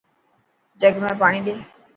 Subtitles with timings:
[0.81, 1.55] جگ ۾ پاڻي ڏي.